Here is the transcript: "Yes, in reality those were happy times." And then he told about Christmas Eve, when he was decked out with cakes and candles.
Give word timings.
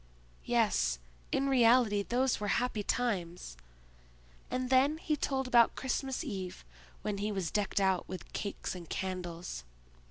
"Yes, 0.45 0.97
in 1.31 1.47
reality 1.47 2.01
those 2.01 2.39
were 2.39 2.47
happy 2.47 2.81
times." 2.81 3.55
And 4.49 4.71
then 4.71 4.97
he 4.97 5.15
told 5.15 5.45
about 5.47 5.75
Christmas 5.75 6.23
Eve, 6.23 6.65
when 7.03 7.19
he 7.19 7.31
was 7.31 7.51
decked 7.51 7.79
out 7.79 8.09
with 8.09 8.33
cakes 8.33 8.73
and 8.73 8.89
candles. 8.89 9.63